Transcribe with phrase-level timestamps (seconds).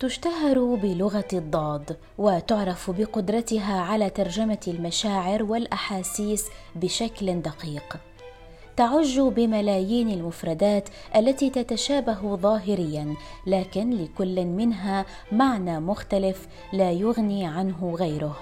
[0.00, 7.96] تشتهر بلغة الضاد وتعرف بقدرتها على ترجمة المشاعر والأحاسيس بشكل دقيق.
[8.76, 13.14] تعج بملايين المفردات التي تتشابه ظاهريا
[13.46, 18.36] لكن لكل منها معنى مختلف لا يغني عنه غيره.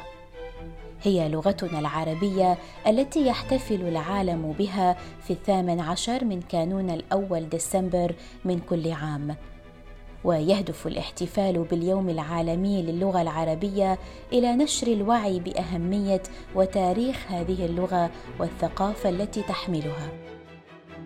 [1.03, 8.15] هي لغتنا العربية التي يحتفل العالم بها في الثامن عشر من كانون الأول ديسمبر
[8.45, 9.37] من كل عام.
[10.25, 13.99] ويهدف الاحتفال باليوم العالمي للغة العربية
[14.33, 16.23] إلى نشر الوعي بأهمية
[16.55, 18.11] وتاريخ هذه اللغة
[18.41, 20.09] والثقافة التي تحملها.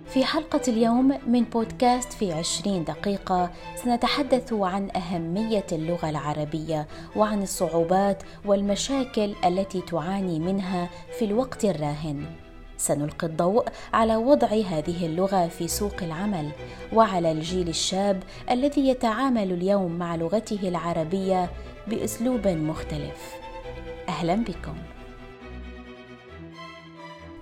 [0.06, 8.22] في حلقة اليوم من بودكاست في عشرين دقيقة سنتحدث عن أهمية اللغة العربية وعن الصعوبات
[8.44, 12.47] والمشاكل التي تعاني منها في الوقت الراهن.
[12.78, 16.50] سنلقي الضوء على وضع هذه اللغة في سوق العمل
[16.92, 21.50] وعلى الجيل الشاب الذي يتعامل اليوم مع لغته العربية
[21.86, 23.34] بأسلوب مختلف.
[24.08, 24.74] أهلا بكم.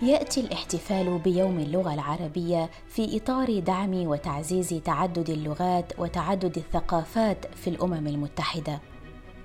[0.02, 8.06] يأتي الاحتفال بيوم اللغة العربية في إطار دعم وتعزيز تعدد اللغات وتعدد الثقافات في الأمم
[8.06, 8.80] المتحدة.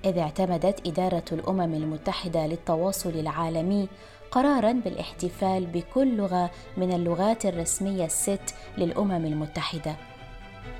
[0.04, 3.88] إذ اعتمدت إدارة الأمم المتحدة للتواصل العالمي
[4.32, 9.96] قرارا بالاحتفال بكل لغة من اللغات الرسمية الست للأمم المتحدة.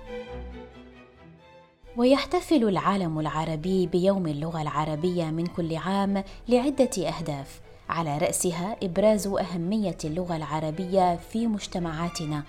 [1.98, 7.62] ويحتفل العالم العربي بيوم اللغة العربية من كل عام لعدة أهداف.
[7.90, 12.44] على رأسها إبراز أهمية اللغة العربية في مجتمعاتنا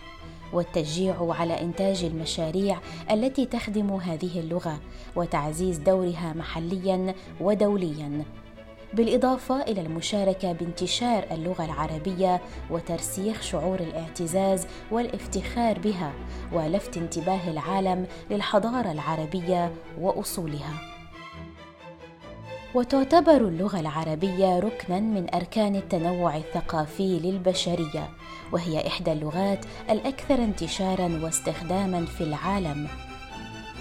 [0.52, 2.78] والتشجيع على إنتاج المشاريع
[3.10, 4.80] التي تخدم هذه اللغة
[5.16, 8.24] وتعزيز دورها محليا ودوليا.
[8.94, 16.12] بالإضافة إلى المشاركة بانتشار اللغة العربية وترسيخ شعور الاعتزاز والافتخار بها
[16.52, 20.92] ولفت انتباه العالم للحضارة العربية وأصولها.
[22.74, 28.10] وتعتبر اللغة العربية ركنا من أركان التنوع الثقافي للبشرية
[28.52, 32.88] وهي إحدى اللغات الأكثر انتشارا واستخداما في العالم.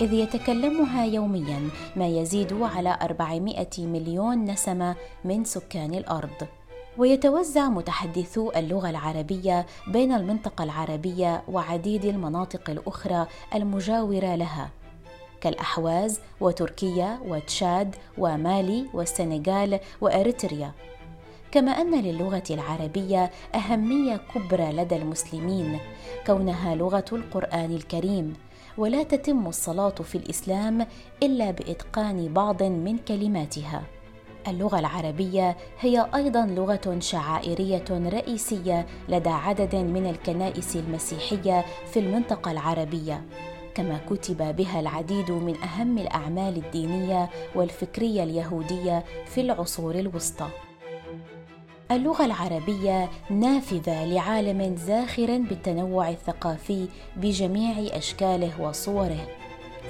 [0.01, 4.95] إذ يتكلمها يوميا ما يزيد على 400 مليون نسمة
[5.25, 6.47] من سكان الأرض.
[6.97, 14.69] ويتوزع متحدثو اللغة العربية بين المنطقة العربية وعديد المناطق الأخرى المجاورة لها.
[15.41, 20.71] كالأحواز وتركيا وتشاد ومالي والسنغال وأريتريا.
[21.51, 25.79] كما أن للغة العربية أهمية كبرى لدى المسلمين
[26.27, 28.33] كونها لغة القرآن الكريم
[28.77, 30.87] ولا تتم الصلاة في الإسلام
[31.23, 33.83] إلا بإتقان بعض من كلماتها.
[34.47, 43.25] اللغة العربية هي أيضا لغة شعائرية رئيسية لدى عدد من الكنائس المسيحية في المنطقة العربية.
[43.75, 50.47] كما كتب بها العديد من أهم الأعمال الدينية والفكرية اليهودية في العصور الوسطى.
[51.91, 56.87] اللغة العربية نافذة لعالم زاخر بالتنوع الثقافي
[57.17, 59.27] بجميع أشكاله وصوره.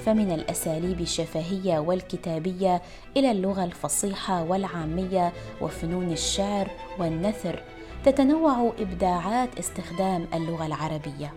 [0.04, 2.82] فمن الأساليب الشفهية والكتابية
[3.16, 7.62] إلى اللغة الفصيحة والعامية وفنون الشعر والنثر
[8.04, 11.34] تتنوع إبداعات استخدام اللغة العربية.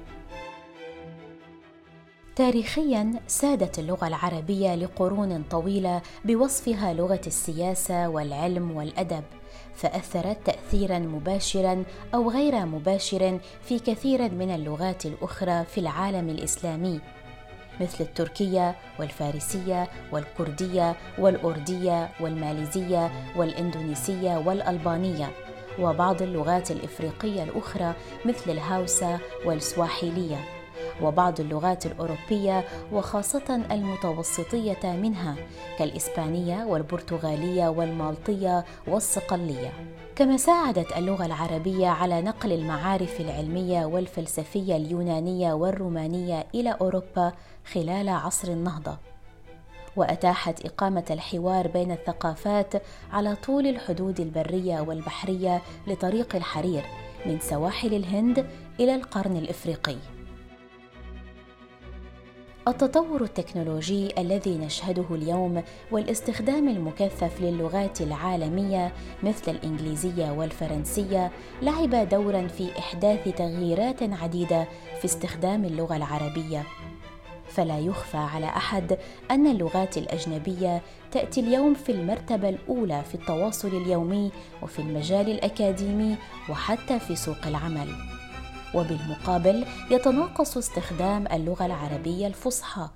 [2.36, 9.24] تاريخيا سادت اللغة العربية لقرون طويلة بوصفها لغة السياسة والعلم والأدب.
[9.76, 17.00] فأثرت تاثيرا مباشرا أو غير مباشر في كثير من اللغات الأخرى في العالم الإسلامي
[17.82, 25.32] مثل التركية والفارسية والكردية والأردية والماليزية والإندونيسية والألبانية
[25.80, 27.94] وبعض اللغات الإفريقية الأخرى
[28.26, 30.65] مثل الهاوسة والسواحيلية.
[31.02, 35.36] وبعض اللغات الأوروبية وخاصة المتوسطية منها
[35.80, 39.74] كالإسبانية والبرتغالية والمالطية والصقلية.
[40.16, 47.34] كما ساعدت اللغة العربية على نقل المعارف العلمية والفلسفية اليونانية والرومانية إلى أوروبا
[47.74, 48.98] خلال عصر النهضة.
[49.96, 52.74] وأتاحت إقامة الحوار بين الثقافات
[53.12, 56.84] على طول الحدود البرية والبحرية لطريق الحرير
[57.26, 58.46] من سواحل الهند
[58.80, 60.15] إلى القرن الإفريقي.
[62.68, 71.32] التطور التكنولوجي الذي نشهده اليوم والاستخدام المكثف للغات العالمية مثل الإنجليزية والفرنسية
[71.62, 74.68] لعب دورا في إحداث تغييرات عديدة
[75.00, 76.64] في استخدام اللغة العربية.
[77.48, 78.98] فلا يخفى على أحد
[79.32, 80.82] أن اللغات الأجنبية
[81.12, 84.32] تأتي اليوم في المرتبة الأولى في التواصل اليومي
[84.62, 86.16] وفي المجال الأكاديمي
[86.50, 88.15] وحتى في سوق العمل.
[88.76, 92.90] وبالمقابل يتناقص استخدام اللغة العربية الفصحى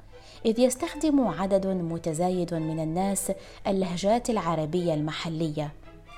[0.46, 3.32] إذ يستخدم عدد متزايد من الناس
[3.68, 5.74] اللهجات العربية المحلية.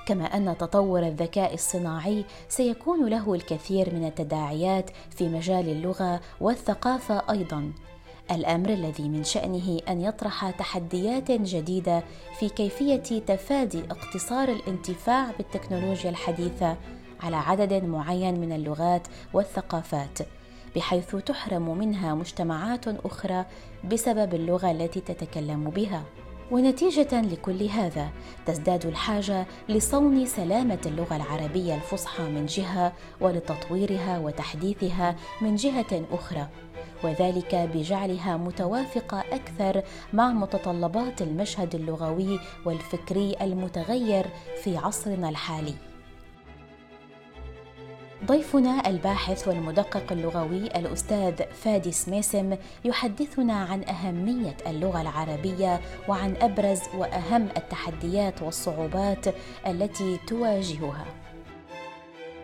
[0.06, 7.72] كما أن تطور الذكاء الصناعي سيكون له الكثير من التداعيات في مجال اللغة والثقافة أيضا.
[8.30, 12.02] الأمر الذي من شأنه أن يطرح تحديات جديدة
[12.38, 16.76] في كيفية تفادي اقتصار الانتفاع بالتكنولوجيا الحديثة
[17.22, 20.18] على عدد معين من اللغات والثقافات
[20.76, 23.44] بحيث تحرم منها مجتمعات أخرى
[23.84, 26.04] بسبب اللغة التي تتكلم بها.
[26.50, 28.08] ونتيجة لكل هذا
[28.46, 36.48] تزداد الحاجة لصون سلامة اللغة العربية الفصحى من جهة ولتطويرها وتحديثها من جهة أخرى
[37.04, 39.82] وذلك بجعلها متوافقة أكثر
[40.12, 44.26] مع متطلبات المشهد اللغوي والفكري المتغير
[44.62, 45.91] في عصرنا الحالي.
[48.26, 57.48] ضيفنا الباحث والمدقق اللغوي الأستاذ فادي سميسم يحدثنا عن أهمية اللغة العربية وعن أبرز وأهم
[57.56, 59.26] التحديات والصعوبات
[59.66, 61.04] التي تواجهها.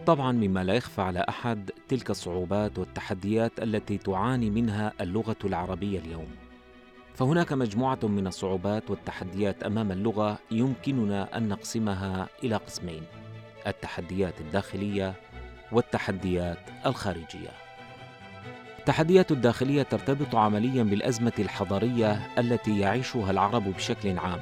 [0.07, 6.29] طبعا مما لا يخفى على أحد تلك الصعوبات والتحديات التي تعاني منها اللغة العربية اليوم.
[7.15, 13.03] فهناك مجموعة من الصعوبات والتحديات أمام اللغة يمكننا أن نقسمها إلى قسمين
[13.67, 15.15] التحديات الداخلية
[15.73, 17.51] والتحديات الخارجية.
[18.79, 24.41] التحديات الداخلية ترتبط عمليا بالأزمة الحضارية التي يعيشها العرب بشكل عام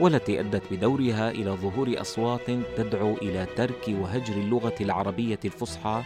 [0.00, 6.02] والتي أدت بدورها إلى ظهور أصوات تدعو إلى ترك وهجر اللغة العربية الفصحى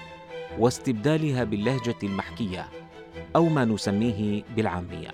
[0.58, 2.68] واستبدالها باللهجة المحكية
[3.36, 5.10] أو ما نسميه بالعامية.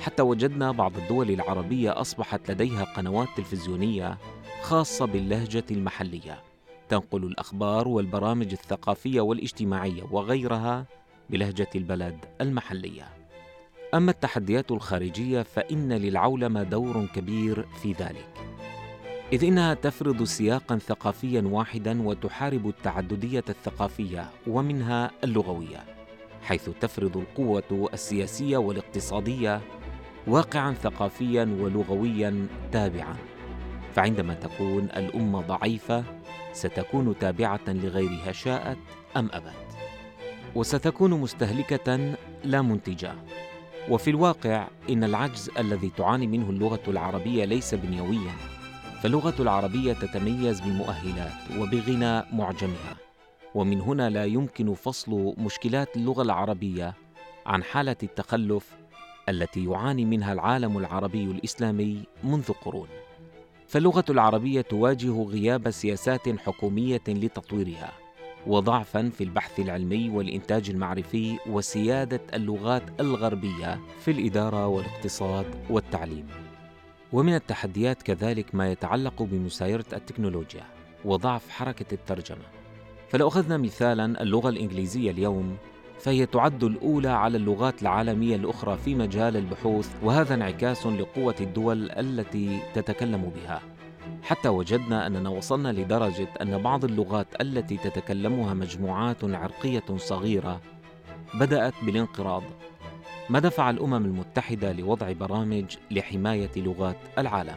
[0.00, 4.18] حتى وجدنا بعض الدول العربية أصبحت لديها قنوات تلفزيونية
[4.62, 6.47] خاصة باللهجة المحلية.
[6.88, 10.86] تنقل الأخبار والبرامج الثقافية والاجتماعية وغيرها
[11.30, 13.08] بلهجة البلد المحلية.
[13.94, 18.28] أما التحديات الخارجية فإن للعولمة دور كبير في ذلك.
[19.32, 25.84] إذ إنها تفرض سياقا ثقافيا واحدا وتحارب التعددية الثقافية ومنها اللغوية
[26.42, 29.60] حيث تفرض القوة السياسية والاقتصادية
[30.26, 33.16] واقعا ثقافيا ولغويا تابعا.
[33.94, 36.04] فعندما تكون الأمة ضعيفة
[36.58, 38.78] ستكون تابعة لغيرها شاءت
[39.16, 39.68] أم ابت
[40.54, 42.14] وستكون مستهلكة
[42.44, 43.14] لا منتجة.
[43.88, 48.32] وفي الواقع إن العجز الذي تعاني منه اللغة العربية ليس بنيويا
[49.02, 52.96] فاللغة العربية تتميز بمؤهلات وبغنى معجمها.
[53.54, 56.94] ومن هنا لا يمكن فصل مشكلات اللغة العربية
[57.46, 58.76] عن حالة التخلف
[59.28, 62.88] التي يعاني منها العالم العربي الإسلامي منذ قرون.
[63.68, 67.92] فاللغة العربية تواجه غياب سياسات حكومية لتطويرها
[68.46, 76.26] وضعفا في البحث العلمي والإنتاج المعرفي وسيادة اللغات الغربية في الإدارة والاقتصاد والتعليم.
[77.12, 80.64] ومن التحديات كذلك ما يتعلق بمسايرة التكنولوجيا
[81.04, 82.44] وضعف حركة الترجمة.
[83.08, 85.56] فلو أخذنا مثالا اللغة الإنجليزية اليوم
[86.00, 92.60] فهي تعد الأولى على اللغات العالمية الأخرى في مجال البحوث وهذا انعكاس لقوة الدول التي
[92.74, 93.60] تتكلم بها.
[94.22, 100.60] حتى وجدنا أننا وصلنا لدرجة أن بعض اللغات التي تتكلمها مجموعات عرقية صغيرة
[101.34, 102.42] بدأت بالانقراض.
[103.30, 107.56] ما دفع الأمم المتحدة لوضع برامج لحماية لغات العالم.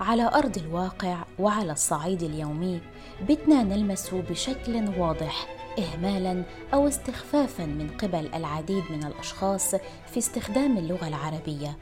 [0.00, 2.80] على أرض الواقع وعلى الصعيد اليومي
[3.28, 6.42] بتنا نلمس بشكل واضح اهمالا
[6.74, 9.74] أو استخفافا من قبل العديد من الأشخاص
[10.06, 11.76] في استخدام اللغة العربية.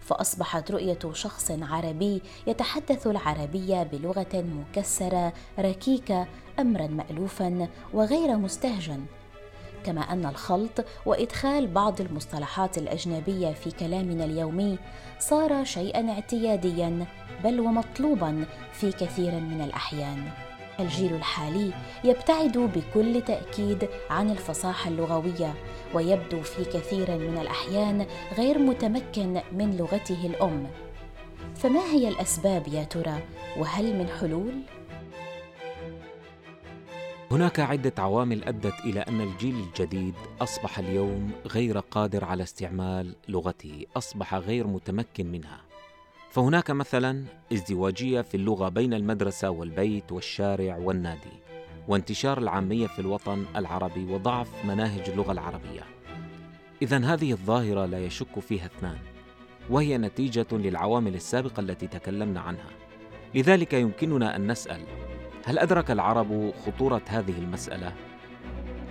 [0.00, 6.26] فأصبحت رؤية شخص عربي يتحدث العربيه بلغة مكسرة ركيكة
[6.58, 9.04] امرا مالوفا وغير مستهجن.
[9.84, 14.78] كما أن الخلط وإدخال بعض المصطلحات الأجنبية في كلامنا اليومي
[15.18, 17.06] صار شيئا اعتياديا
[17.44, 20.45] بل ومطلوبا في كثير من الأحيان.
[20.80, 21.72] الجيل الحالي
[22.04, 25.54] يبتعد بكل تأكيد عن الفصاحة اللغوية
[25.94, 28.06] ويبدو في كثير من الأحيان
[28.38, 30.66] غير متمكن من لغته الأم.
[31.56, 33.22] فما هي الأسباب يا ترى؟
[33.56, 34.52] وهل من حلول؟
[37.30, 43.86] هناك عدة عوامل أدت إلى أن الجيل الجديد أصبح اليوم غير قادر على استعمال لغته،
[43.96, 45.60] أصبح غير متمكن منها.
[46.30, 51.42] فهناك مثلا ازدواجية في اللغة بين المدرسة والبيت والشارع والنادي،
[51.88, 55.82] وانتشار العامية في الوطن العربي وضعف مناهج اللغة العربية.
[56.82, 58.98] إذا هذه الظاهرة لا يشك فيها اثنان،
[59.70, 62.70] وهي نتيجة للعوامل السابقة التي تكلمنا عنها.
[63.34, 64.80] لذلك يمكننا أن نسأل
[65.44, 67.92] هل أدرك العرب خطورة هذه المسألة؟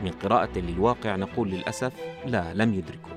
[0.03, 1.93] من قراءة للواقع نقول للأسف
[2.25, 3.15] لا لم يدركوا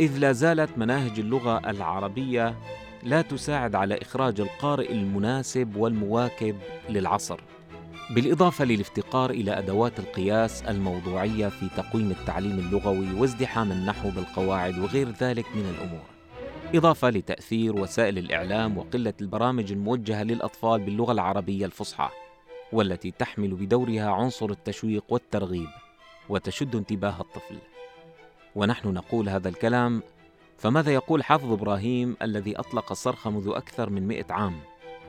[0.00, 2.54] إذ لا زالت مناهج اللغة العربية
[3.02, 6.56] لا تساعد على إخراج القارئ المناسب والمواكب
[6.88, 7.40] للعصر.
[8.14, 15.46] بالإضافة للافتقار إلى أدوات القياس الموضوعية في تقويم التعليم اللغوي وازدحام النحو بالقواعد وغير ذلك
[15.56, 16.04] من الأمور.
[16.74, 22.08] إضافة لتأثير وسائل الإعلام وقلة البرامج الموجهة للأطفال باللغة العربية الفصحى
[22.72, 25.68] والتي تحمل بدورها عنصر التشويق والترغيب
[26.28, 27.58] وتشد انتباه الطفل.
[28.54, 30.02] ونحن نقول هذا الكلام
[30.60, 34.54] فماذا يقول حافظ إبراهيم الذي أطلق الصرخ منذ أكثر من مئة عام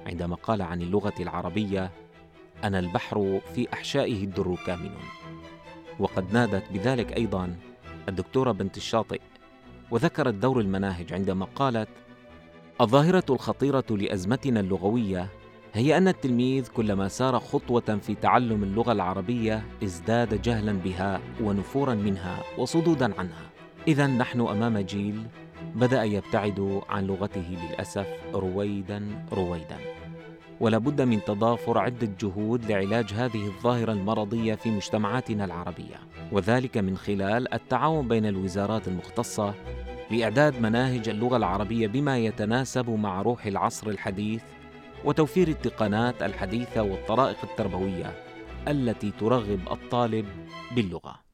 [0.08, 1.91] عندما قال عن اللغة العربية
[2.63, 4.91] أنا البحر في أحشائه الدر كامن
[6.00, 7.55] وقد نادت بذلك أيضا
[8.10, 9.22] الدكتورة بنت الشاطئ
[9.91, 11.89] وذكرت دور المناهج عندما قالت
[12.81, 15.27] الظاهرة الخطيرة لأزمتنا اللغوية
[15.74, 22.43] هي أن التلميذ كلما سار خطوة في تعلم اللغة العربية ازداد جهلا بها ونفورا منها
[22.58, 23.50] وصدودا عنها.
[23.88, 25.24] إذا نحن أمام جيل
[25.75, 29.78] بدأ يبتعد عن لغته للأسف رويدا رويدا.
[30.60, 36.00] ولا بد من تضافر عدة جهود لعلاج هذه الظاهرة المرضية في مجتمعاتنا العربية،
[36.32, 39.54] وذلك من خلال التعاون بين الوزارات المختصة
[40.12, 44.44] لإعداد مناهج اللغة العربية بما يتناسب مع روح العصر الحديث
[45.06, 48.13] وتوفير التقنات الحديثة والطرائق التربوية
[48.68, 50.25] التي ترغب الطالب
[50.75, 51.31] باللغة.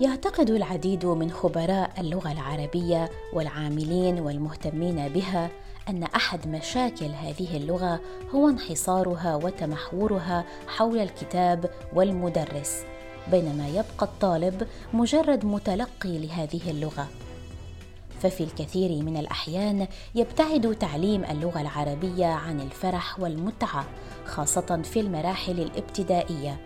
[0.00, 5.50] يعتقد العديد من خبراء اللغة العربية والعاملين والمهتمين بها
[5.88, 8.00] أن أحد مشاكل هذه اللغة
[8.34, 12.82] هو انحصارها وتمحورها حول الكتاب والمدرس،
[13.30, 17.08] بينما يبقى الطالب مجرد متلقي لهذه اللغة.
[18.20, 23.86] ففي الكثير من الأحيان يبتعد تعليم اللغة العربية عن الفرح والمتعة
[24.26, 26.60] خاصة في المراحل الابتدائية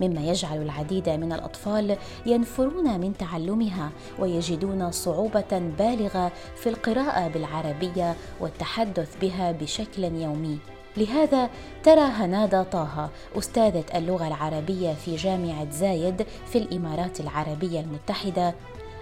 [0.00, 1.96] مما يجعل العديد من الأطفال
[2.26, 10.58] ينفرون من تعلمها ويجدون صعوبة بالغة في القراءة بالعربية والتحدث بها بشكل يومي.
[10.96, 11.50] لهذا
[11.82, 18.54] ترى هنادا طه أستاذة اللغة العربية في جامعة زايد في الإمارات العربية المتحدة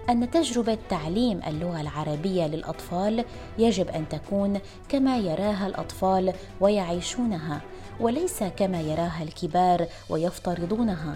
[0.09, 3.25] أن تجربة تعليم اللغة العربية للأطفال
[3.57, 7.61] يجب أن تكون كما يراها الأطفال ويعيشونها.
[7.99, 11.15] وليس كما يراها الكبار ويفترضونها.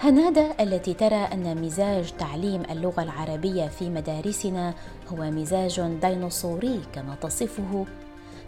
[0.00, 4.74] هنادا التي ترى أن مزاج تعليم اللغة العربية في مدارسنا
[5.12, 7.86] هو مزاج ديناصوري كما تصفه.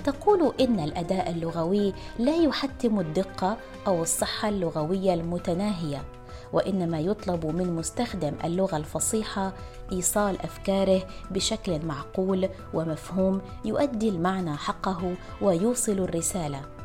[0.05, 3.57] تقول إن الأداء اللغوي لا يحتم الدقة
[3.87, 6.05] أو الصحة اللغوية المتناهية
[6.53, 9.53] وإنما يطلب من مستخدم اللغة الفصيحة
[9.93, 16.76] إيصال أفكاره بشكل معقول ومفهوم يؤدي المعنى حقه ويوصل الرسالة.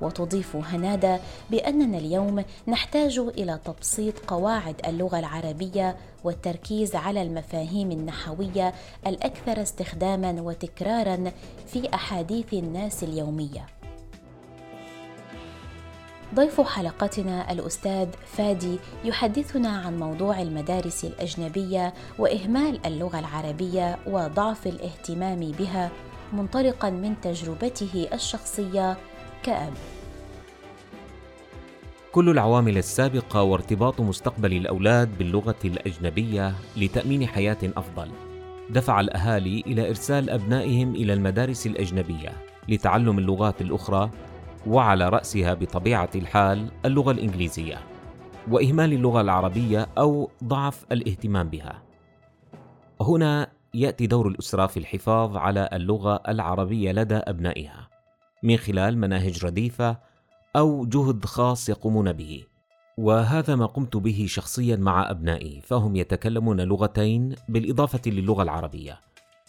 [0.00, 8.74] وتضيف هنادا بأننا اليوم نحتاج إلى تبسيط قواعد اللغة العربية والتركيز على المفاهيم النحوية
[9.06, 11.32] الأكثر استخداما وتكرارا
[11.66, 13.66] في أحاديث الناس اليومية.
[16.34, 25.90] ضيف حلقتنا الأستاذ فادي يحدثنا عن موضوع المدارس الأجنبية وإهمال اللغة العربية وضعف الاهتمام بها
[26.32, 28.96] منطلقا من تجربته الشخصية
[29.42, 29.72] كآب.
[32.12, 38.10] كل العوامل السابقة وارتباط مستقبل الأولاد باللغة الأجنبية لتأمين حياة أفضل.
[38.70, 42.32] دفع الأهالي إلى إرسال أبنائهم إلى المدارس الأجنبية
[42.68, 44.10] لتعلم اللغات الأخرى
[44.66, 47.78] وعلى رأسها بطبيعة الحال اللغة الإنجليزية
[48.50, 51.82] وإهمال اللغة العربية أو ضعف الاهتمام بها.
[53.00, 57.99] هنا يأتي دور الأسرة في الحفاظ على اللغة العربية لدى أبنائها.
[58.42, 59.96] من خلال مناهج رديفة
[60.56, 62.44] أو جهد خاص يقومون به.
[62.98, 69.00] وهذا ما قمت به شخصيا مع أبنائي فهم يتكلمون لغتين بالإضافة للغة العربية.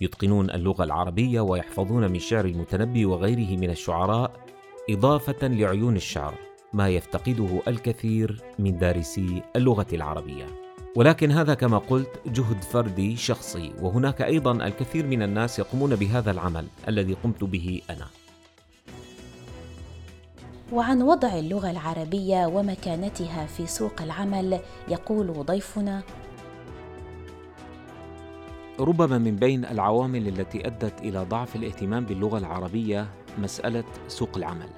[0.01, 4.31] يتقنون اللغة العربية ويحفظون من شعر المتنبي وغيره من الشعراء
[4.89, 6.33] إضافة لعيون الشعر
[6.73, 10.45] ما يفتقده الكثير من دارسي اللغة العربية.
[10.95, 16.67] ولكن هذا كما قلت جهد فردي شخصي وهناك أيضا الكثير من الناس يقومون بهذا العمل
[16.87, 18.20] الذي قمت به أنا.
[20.71, 26.01] وعن وضع اللغة العربية ومكانتها في سوق العمل يقول ضيفنا.
[28.79, 34.69] ربما من بين العوامل التي أدت إلى ضعف الاهتمام باللغة العربية مسألة سوق العمل.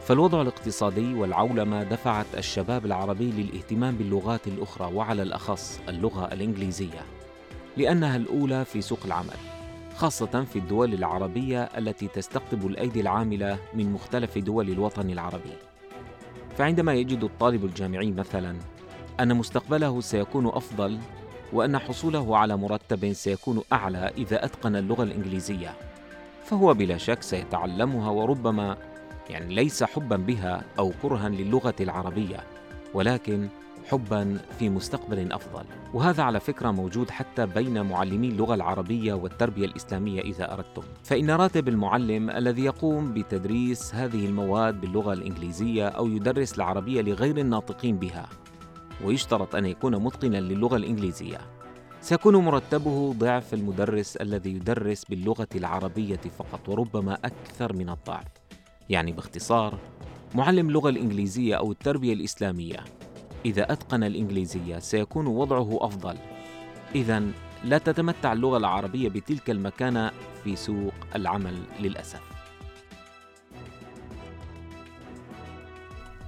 [0.00, 7.04] فالوضع الاقتصادي والعولمة دفعت الشباب العربي للاهتمام باللغات الأخرى وعلى الأخص اللغة الإنجليزية
[7.76, 9.53] لأنها الأولى في سوق العمل.
[9.96, 15.52] خاصة في الدول العربية التي تستقطب الأيدي العاملة من مختلف دول الوطن العربي.
[16.58, 18.56] فعندما يجد الطالب الجامعي مثلا
[19.20, 20.98] أن مستقبله سيكون أفضل
[21.52, 25.74] وأن حصوله على مرتب سيكون أعلى إذا أتقن اللغة الإنجليزية
[26.44, 28.76] فهو بلا شك سيتعلمها وربما
[29.30, 32.36] يعني ليس حبا بها أو كرها للغة العربية
[32.94, 33.48] ولكن
[33.90, 35.64] حبا في مستقبل أفضل.
[35.94, 40.82] وهذا على فكرة موجود حتى بين معلمي اللغة العربية والتربية الإسلامية إذا أردتم.
[41.02, 47.96] فإن راتب المعلم الذي يقوم بتدريس هذه المواد باللغة الإنجليزية أو يدرس العربية لغير الناطقين
[47.96, 48.28] بها
[49.04, 51.38] ويشترط أن يكون متقنا للغة الإنجليزية
[52.00, 58.26] سيكون مرتبه ضعف المدرس الذي يدرس باللغة العربية فقط وربما أكثر من الضعف.
[58.88, 59.78] يعني باختصار
[60.34, 62.76] معلم اللغة الإنجليزية أو التربية الإسلامية.
[63.44, 66.16] إذا أتقن الإنجليزية سيكون وضعه أفضل.
[66.94, 67.22] اذا
[67.64, 70.10] لا تتمتع اللغة العربية بتلك المكانة
[70.44, 72.20] في سوق العمل للأسف.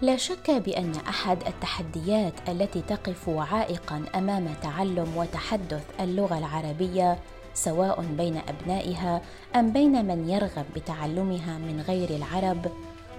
[0.02, 7.18] لا شك بأن أحد التحديات التي تقف عائقا أمام تعلم وتحدث اللغة العربية
[7.54, 9.23] سواء بين أبنائها
[9.56, 12.66] أم بين من يرغب بتعلمها من غير العرب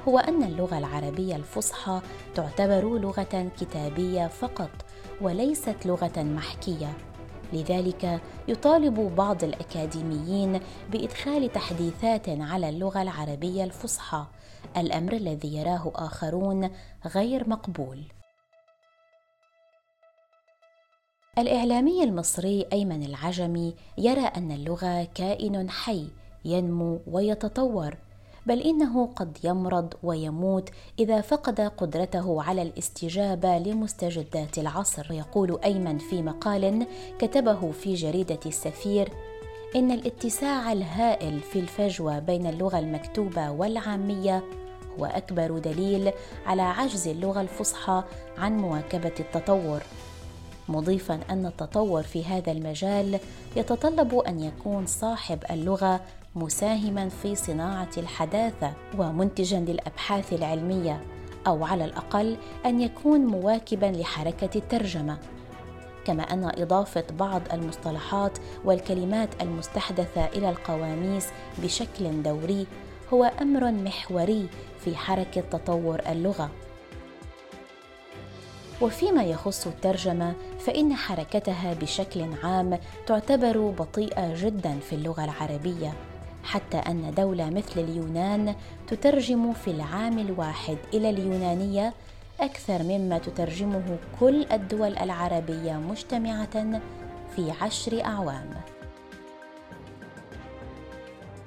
[0.07, 2.01] هو أن اللغة العربية الفصحى
[2.35, 4.69] تعتبر لغة كتابية فقط
[5.21, 6.97] وليست لغة محكية.
[7.53, 10.59] لذلك يطالب بعض الأكاديميين
[10.91, 14.25] بإدخال تحديثات على اللغة العربية الفصحى.
[14.77, 16.69] الأمر الذي يراه آخرون
[17.05, 18.03] غير مقبول.
[21.37, 26.07] الإعلامي المصري أيمن العجمي يرى أن اللغة كائن حي
[26.45, 27.97] ينمو ويتطور.
[28.47, 35.11] بل إنه قد يمرض ويموت إذا فقد قدرته على الاستجابة لمستجدات العصر.
[35.11, 36.87] يقول أيمن في مقال
[37.19, 39.11] كتبه في جريدة السفير
[39.75, 44.43] إن الاتساع الهائل في الفجوة بين اللغة المكتوبة والعامية
[44.99, 46.11] هو أكبر دليل
[46.45, 48.03] على عجز اللغة الفصحى
[48.37, 49.81] عن مواكبة التطور.
[50.69, 53.19] مضيفا أن التطور في هذا المجال
[53.55, 56.01] يتطلب أن يكون صاحب اللغة
[56.37, 61.01] مساهما في صناعة الحداثة ومنتجا للأبحاث العلمية
[61.47, 65.17] أو على الأقل أن يكون مواكبا لحركة الترجمة.
[66.05, 71.27] كما أن إضافة بعض المصطلحات والكلمات المستحدثة إلى القواميس
[71.63, 72.67] بشكل دوري
[73.13, 74.47] هو أمر محوري
[74.79, 76.49] في حركة تطور اللغة.
[78.81, 85.93] وفيما يخص الترجمة فإن حركتها بشكل عام تعتبر بطيئة جدا في اللغة العربية.
[86.47, 88.55] حتى أن دولة مثل اليونان
[88.87, 91.93] تترجم في العام الواحد إلى اليونانية
[92.39, 96.81] أكثر مما تترجمه كل الدول العربية مجتمعة
[97.35, 98.49] في عشر أعوام.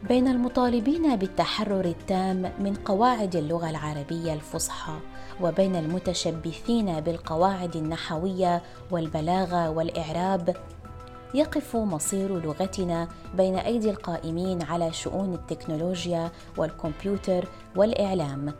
[0.09, 4.99] بين المطالبين بالتحرر التام من قواعد اللغة العربية الفصحى
[5.41, 10.57] وبين المتشبثين بالقواعد النحوية والبلاغة والإعراب
[11.35, 18.55] يقف مصير لغتنا بين أيدي القائمين على شؤون التكنولوجيا والكمبيوتر والإعلام.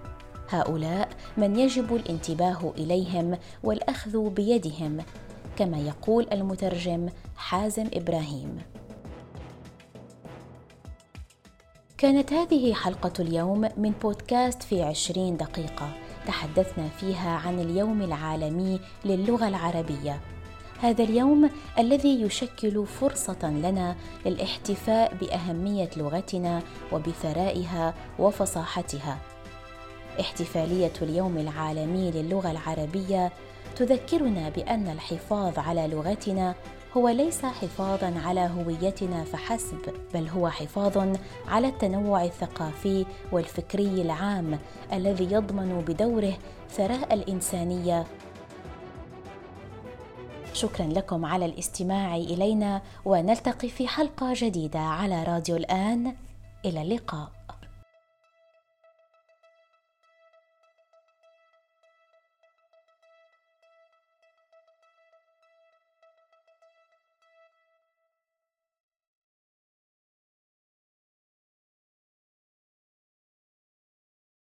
[0.49, 4.99] هؤلاء من يجب الانتباه إليهم والأخذ بيدهم
[5.57, 8.59] كما يقول المترجم حازم إبراهيم.
[11.99, 15.89] كانت هذه حلقة اليوم من بودكاست في عشرين دقيقة.
[16.27, 20.21] تحدثنا فيها عن اليوم العالمي للغة العربية.
[20.83, 26.63] هذا اليوم الذي يشكل فرصة لنا للاحتفاء بأهمية لغتنا
[26.93, 29.19] وبثرائها وفصاحتها.
[30.21, 33.33] احتفالية اليوم العالمي للغة العربية
[33.77, 36.55] تذكرنا بأن الحفاظ على لغتنا
[36.97, 39.79] هو ليس حفاظا على هويتنا فحسب
[40.15, 41.17] بل هو حفاظ
[41.49, 44.59] على التنوع الثقافي والفكري العام
[44.93, 46.33] الذي يضمن بدوره
[46.71, 48.07] ثراء الإنسانية
[50.61, 56.15] شكرا لكم على الاستماع إلينا ونلتقي في حلقة جديدة على راديو الآن.
[56.65, 57.40] إلى اللقاء.